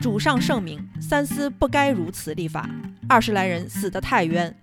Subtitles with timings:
[0.00, 2.68] 主上圣明，三思不该如此立法。
[3.08, 4.54] 二十来人死得太冤，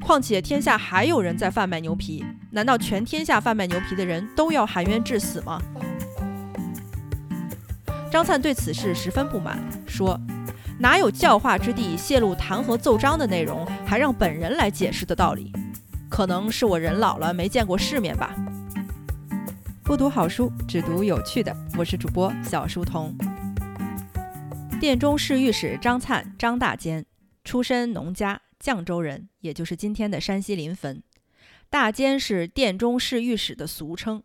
[0.00, 5.62] 况且天下还有人在贩卖牛皮，难道全天下贩卖牛皮的人都要含冤致死吗？
[8.10, 10.20] 张灿对此事十分不满，说
[10.78, 15.50] ：“哪有教化之地泄露弹劾奏章的内容，还让本人来解释的道理？
[16.10, 18.34] 可能是我人老了，没见过世面吧。”
[19.82, 21.56] 不读好书，只读有趣的。
[21.78, 23.16] 我是主播小书童。
[24.82, 27.06] 殿中侍御史张灿，张大监，
[27.44, 31.00] 出身农家，绛州人，也就是今天的山西临汾。
[31.70, 34.20] 大监是殿中侍御史的俗称。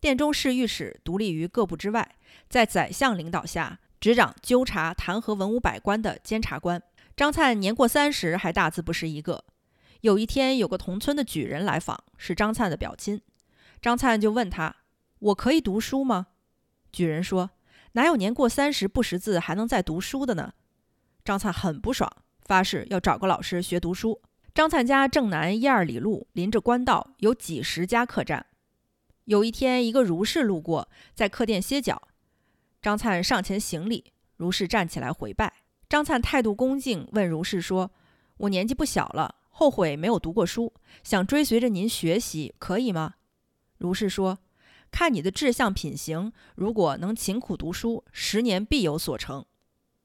[0.00, 2.16] 殿中侍御史独立于各部之外，
[2.48, 6.82] 在宰相领导下执掌纠察弹劾文武百官的监察官。
[7.14, 9.44] 张灿年过三十，还大字不识一个。
[10.00, 13.20] 有一天，有个同村的举人来访，是张灿的表亲。
[13.82, 14.76] 张灿就问他。
[15.18, 16.28] 我可以读书吗？
[16.90, 17.50] 举人说
[17.92, 20.54] ：“哪有年过三十不识字还能再读书的呢？”
[21.24, 22.10] 张灿很不爽，
[22.46, 24.20] 发誓要找个老师学读书。
[24.54, 28.46] 张灿家正南一二里路，临着官道，有几十家客栈。
[29.26, 32.02] 有一天，一个儒士路过，在客店歇脚。
[32.82, 35.52] 张灿上前行礼，儒士站起来回拜。
[35.88, 37.92] 张灿态度恭敬，问儒士说
[38.38, 40.72] ：“我年纪不小了，后悔没有读过书，
[41.04, 43.14] 想追随着您学习，可以吗？”
[43.78, 44.38] 儒士说。
[44.90, 49.44] 看你的志向品行，如果能勤苦读书，十年必有所成。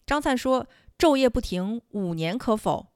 [0.06, 2.88] 张灿说：“昼夜不停，五年可否？”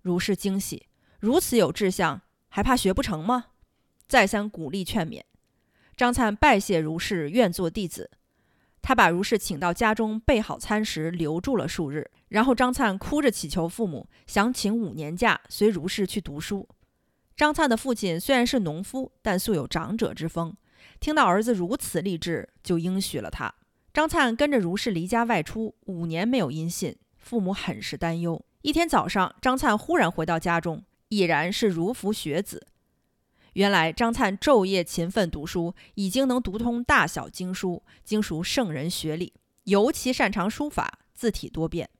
[0.00, 0.86] 如是惊喜，
[1.18, 3.48] 如此有志向，还怕学不成吗？
[4.08, 5.22] 再三鼓励劝勉。
[5.96, 8.10] 张灿拜谢如是，愿做弟子。
[8.82, 12.10] 他把如是请到家中，备好餐食，留住了数日。
[12.28, 16.66] 然后张灿哭着祈求父母，想请五年假，随如是去读书。
[17.36, 20.56] 张灿的父亲虽然是农夫，但素有长者之风。
[20.98, 23.54] 听到儿子如此励志，就应许了他。
[23.92, 28.44] 张灿跟着如是离家外出五年，没有音信，父母很是担忧。
[28.62, 32.66] 一天早上，张灿忽然回到家中，已然是如服学子。
[33.54, 39.32] 原来张灿昼夜勤奋读书，已经能读通大小经书，精熟圣人学理，
[39.64, 41.90] 尤其擅长书法，字体多变。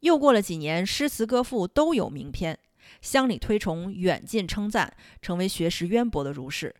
[0.00, 2.58] 又过了几年，诗词歌赋都有名篇，
[3.02, 6.74] 乡里推崇，远近称赞，成为学识渊博的儒士。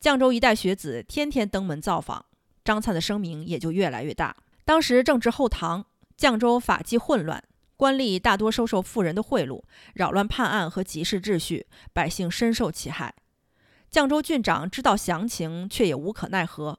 [0.00, 2.26] 绛州一带学子天天登门造访，
[2.64, 4.36] 张灿的声名也就越来越大。
[4.64, 5.86] 当时正值后唐，
[6.18, 7.42] 绛州法纪混乱，
[7.76, 9.62] 官吏大多收受富人的贿赂，
[9.94, 13.14] 扰乱判案和集市秩序，百姓深受其害。
[13.90, 16.78] 绛州郡长知道详情，却也无可奈何。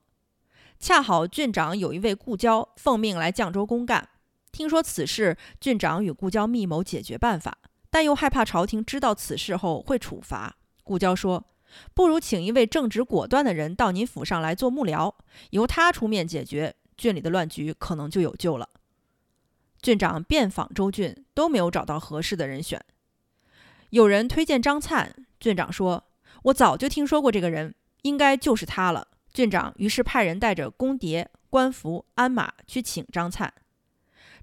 [0.79, 4.09] 恰好郡长有一位故交奉命来绛州公干，
[4.51, 7.57] 听说此事，郡长与故交密谋解决办法，
[7.89, 10.55] 但又害怕朝廷知道此事后会处罚。
[10.83, 11.43] 故交说。
[11.93, 15.13] 不如请一位正直果断的人到您府上来做幕僚，
[15.51, 18.69] 由他出面解决郡里的乱局，可能就有救了。
[19.81, 22.83] 郡长遍访州郡，都没有找到合适的人选。
[23.91, 26.05] 有人推荐张灿，郡长说
[26.43, 33.53] ：“我早就听说过这个人，应该就是他了。”郡长于是派人带着公牒、官服、鞍马去请张灿。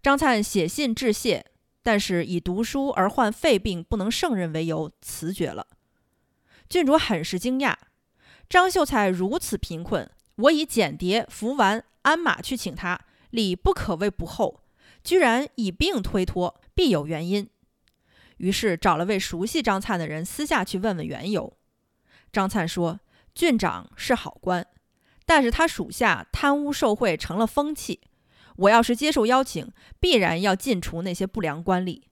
[0.01, 1.45] 张灿写信致谢，
[1.83, 5.67] 但是以读书而患肺病，不能胜任为由辞绝了。
[6.75, 7.77] 郡主很是惊讶，
[8.49, 14.65] 张秀才如此贫困，我以简牒、服完、鞍马去请他，礼不可谓不厚，
[15.05, 17.49] 居然以病推脱，必有原因。
[18.39, 21.57] 于是找了位熟悉张灿的人，私下去问问缘由。
[22.33, 22.99] 张灿说
[23.37, 24.67] ：“郡长是好官，
[25.25, 28.01] 但是他属下贪污受贿成了风气，
[28.57, 29.71] 我要是接受邀请，
[30.01, 32.03] 必然要尽除那些不良官吏。”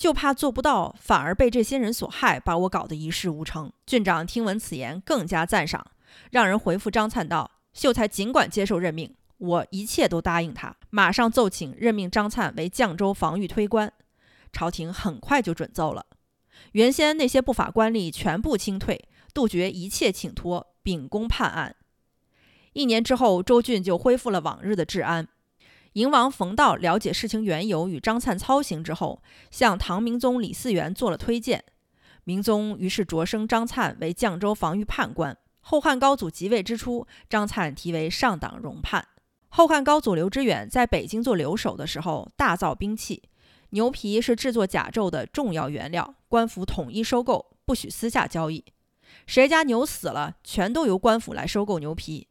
[0.00, 3.70] 就怕做不到，反而被这些人所害，把我搞得一事无成。
[3.84, 5.86] 郡长听闻此言，更加赞赏，
[6.30, 13.92] 让人回复张灿道：“秀才尽管接受任命，我一切都答应他。”马上奏请任命张灿为绛州防御推官。
[14.50, 16.06] 朝廷很快就准奏了。
[16.72, 21.76] 原先那些不法官吏全部清退，杜绝一切请托，秉公判案。
[22.72, 25.28] 一年之后，州郡就恢复了往日的治安。
[25.94, 31.64] 营王冯道了解事情缘由与张灿操行之后，向唐明宗李嗣源做了推荐。
[32.24, 35.36] 明宗于是擢升张灿为绛州防御判官。
[35.62, 39.06] 后汉高祖即位之初，张灿提为上党容判。
[39.48, 43.24] 后汉高祖刘知远在北京做留守的时候，大造兵器。
[43.70, 48.64] 牛皮是制作甲胄的重要原料，官府统一收购，不许私下交易。
[49.26, 52.28] 谁家牛死了，全都由官府来收购牛皮。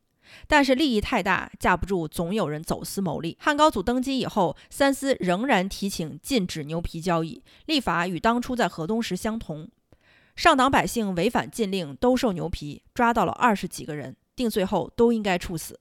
[0.48, 3.38] 但是利益太大，架不住总有人走私牟利。
[3.40, 9.70] 汉高祖登基以后，三司仍然提请禁止牛皮交易，立法与当初在河东时相同。
[10.36, 15.80] 上党百姓违反禁令，兜售牛皮，抓到了二十几个人，定罪后都应该处死。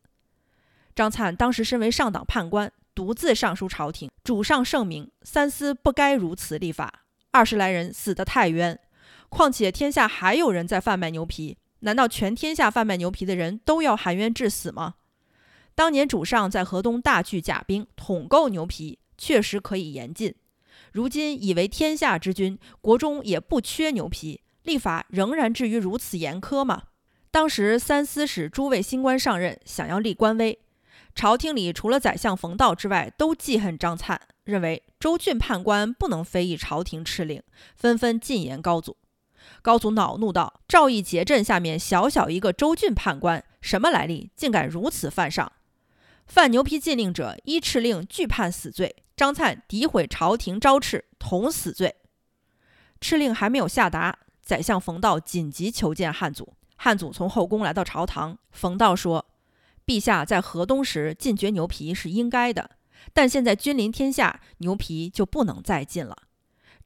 [0.97, 7.05] 张灿当时身为上党判官，独自上书朝廷，主上圣明，三思不该如此立法。
[7.31, 8.81] 二十来人死得太冤，
[9.29, 14.94] 况且天下还有人在贩卖牛皮，难道全天下贩卖牛皮的人都要含冤致死吗？
[15.75, 20.34] 当年主上在河东大聚甲兵，统购牛皮，确实可以严禁。
[20.92, 26.84] 如今以为天下之君，国中也不缺牛皮，立法仍然至于如此严苛吗？
[27.30, 30.58] 当时三司使诸位新官上任，想要立官威，
[31.14, 37.42] 朝廷里除了宰相冯道之外，都记恨张粲，认为州郡判官不能非议朝廷敕令，
[37.76, 38.96] 纷纷进言高祖。
[39.62, 44.31] 高祖恼怒道：“赵义节镇下面小小一个州郡判官，什么来历？
[44.37, 45.52] 竟敢如此犯上！
[46.26, 48.96] 犯牛皮禁令者，依敕令俱判死罪。
[49.17, 51.96] 张粲诋毁朝廷招敕，同死罪。
[53.00, 56.55] 敕令还没有下达，宰相冯道紧急求见汉祖。
[56.76, 59.26] 汉祖从后宫来到朝堂，冯道说
[59.85, 62.70] ：‘陛下在河东时禁绝牛皮是应该的，
[63.12, 66.17] 但现在君临天下，牛皮就不能再禁了。’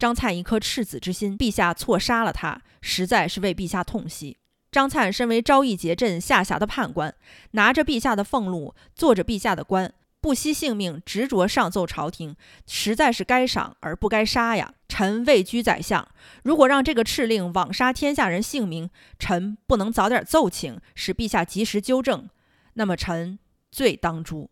[0.03, 4.37] 张粲一颗赤子之心，陛下错杀了他，实在是为陛下痛惜。
[4.73, 7.15] 张粲身为昭义节镇下辖的判官，
[7.53, 12.35] 拿着陛下的俸禄，做着陛下的官，不惜性命，执着上奏朝廷，
[12.67, 14.75] 实在是该赏而不该杀呀！
[14.89, 16.09] 臣位居宰相，
[16.43, 18.91] 如果让这个敕令枉杀天下人性命，
[19.21, 22.29] 臣不能早点奏请，使陛下及时纠正，
[22.73, 23.39] 那么臣
[23.71, 24.51] 罪当诛。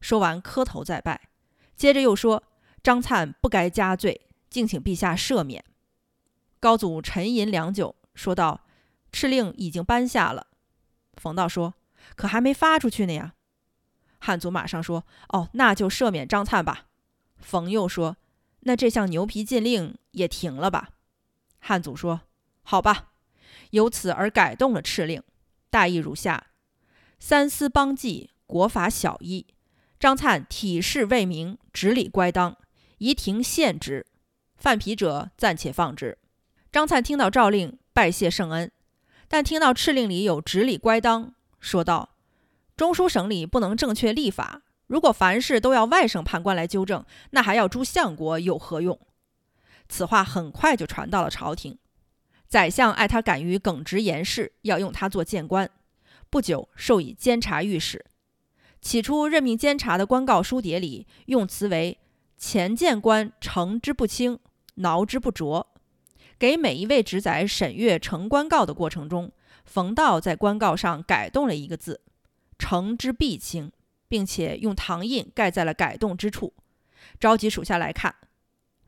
[0.00, 1.20] 说完，磕头再拜，
[1.74, 2.44] 接着又说
[2.80, 4.20] ：“张粲不该加罪，
[4.52, 5.64] 敬请陛下赦免。”
[6.60, 8.60] 高祖沉吟良久，说道。
[9.14, 10.46] 敕令已经颁下了，
[11.18, 11.74] 冯道说
[12.16, 13.34] ：“可还没发出去呢呀。”
[14.18, 16.86] 汉族马上说：“哦，那就赦免张粲吧。”
[17.36, 18.16] 冯又说
[18.60, 20.92] ：“那这项牛皮禁令也停了吧？”
[21.60, 22.22] 汉祖说
[22.64, 23.12] ：“好吧。”
[23.72, 25.22] 由此而改动了敕令，
[25.68, 26.46] 大意如下：
[27.18, 29.46] 三司邦纪，国法小义。
[30.00, 32.56] 张粲体事未明，执礼乖当，
[32.96, 34.06] 宜停限之。
[34.62, 36.16] 犯皮者暂且放之。
[36.70, 38.70] 张灿听到诏令，拜谢圣恩。
[39.26, 42.10] 但听到敕令里有执礼乖当，说道
[42.76, 48.96] ：“中书省里不能正确立法，如果凡事都要外省判官来纠正，那还要诸相国有何用？”
[49.90, 51.76] 此话很快就传到了朝廷，
[52.46, 55.68] 宰相爱他敢于耿直言事，要用他做谏官。
[56.30, 58.04] 不久，授以监察御史。
[58.80, 61.98] 起初任命监察的官告书牒里用词为
[62.38, 64.38] “前谏官诚之不清，
[64.74, 65.68] 挠之不着”。
[66.38, 69.30] 给每一位职宰审阅呈官告的过程中，
[69.64, 72.00] 冯道在官告上改动了一个字
[72.58, 73.70] “呈之必清”，
[74.08, 76.52] 并且用唐印盖在了改动之处。
[77.20, 78.14] 召集属下来看，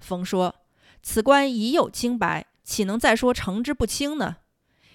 [0.00, 0.54] 冯说
[1.02, 4.36] ：“此官已有清白，岂能再说呈之不清呢？”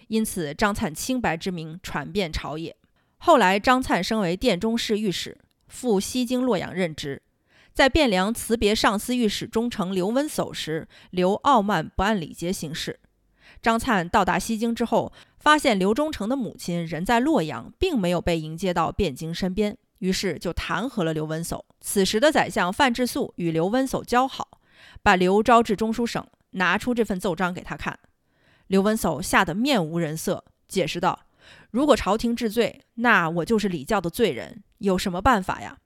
[0.08, 2.76] 因此，张灿清白之名传遍朝野。
[3.20, 5.38] 后来，张灿升为殿中侍御史，
[5.68, 7.22] 赴西京洛阳任职。
[7.80, 13.00] 在汴梁辞别上司御史中丞刘温叟时，刘傲慢不按礼节行事。
[13.62, 21.62] 张灿到达西京之后，发现刘忠诚的母亲人在洛阳，并没有被迎接到汴京身边，于是就弹劾了刘温叟。
[21.80, 24.60] 此时的宰相范质素与刘温叟交好，
[25.02, 27.98] 把刘招至中书省，拿出这份奏章给他看。
[28.68, 31.18] 刘温叟吓得面无人色，解释道
[31.72, 35.78] ：“如果朝廷治罪，那我就是礼教的罪人，有什么办法呀？”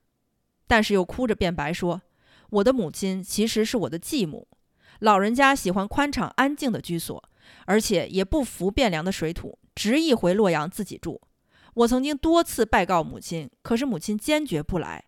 [0.73, 2.01] 但是又哭着辩白说
[2.49, 4.47] ：“我的母亲其实是我的继母，
[5.01, 7.23] 老人家喜欢宽敞安静的居所，
[7.67, 11.21] 而且也不服汴梁的水土，执意回洛阳自己住。
[11.75, 15.05] 我曾经多次拜告母亲，可是母亲坚决不来。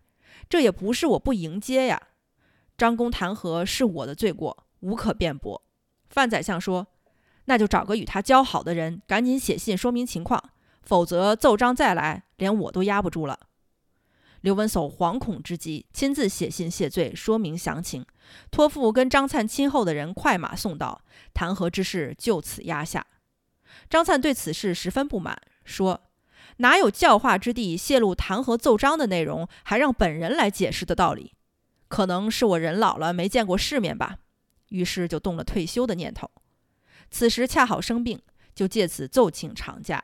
[0.47, 1.99] 这也不是我不迎接呀。
[2.77, 5.63] 张公弹劾是我的罪过，无可辩驳。”
[6.11, 6.85] 范宰相说
[7.45, 10.51] ：“那就找个与他交好的人，赶紧写信说明情况，
[10.83, 13.39] 否则奏章再来，连我都压不住了。”
[14.45, 18.05] 刘文叟惶恐之极，亲自写信谢罪，说明详情，
[18.51, 21.01] 托付跟张灿亲厚的人快马送到，
[21.33, 23.07] 弹劾之事就此压下。
[23.89, 26.01] 张灿对此事十分不满，说
[26.57, 31.33] ：“哪有教化之地泄露弹劾奏章的内容，还让本人来解释的道理？
[31.87, 34.19] 可能是我人老了，没见过世面吧。”
[34.69, 36.29] 于是就动了退休的念头。
[37.09, 38.21] 此时恰好生病，
[38.53, 40.03] 就借此奏请长假。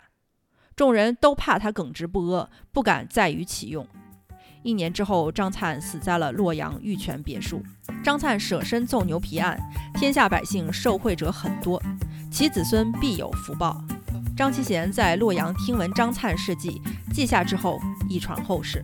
[0.76, 3.88] 众人都怕他耿直不阿，不敢再予启用。
[4.64, 7.64] 一年之后，张灿死在了洛阳玉泉别墅。
[8.04, 9.60] 张灿舍身揍牛皮案，
[9.96, 11.82] 天下百姓受贿者很多，
[12.32, 13.84] 其子孙必有福报。
[14.38, 16.82] 张其贤在洛阳听闻张灿事迹，
[17.14, 18.84] 记下之后，一传后世。